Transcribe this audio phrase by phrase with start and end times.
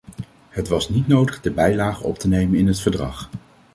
[0.49, 3.29] Het was niet nodig de bijlage op te nemen in het verdrag.